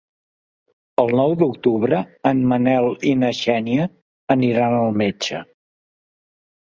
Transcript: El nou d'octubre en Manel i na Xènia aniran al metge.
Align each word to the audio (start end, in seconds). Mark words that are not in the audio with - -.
El 1.01 1.11
nou 1.17 1.33
d'octubre 1.41 1.99
en 2.29 2.41
Manel 2.51 2.87
i 3.09 3.11
na 3.23 3.29
Xènia 3.41 3.85
aniran 4.37 4.79
al 4.79 4.97
metge. 5.03 5.43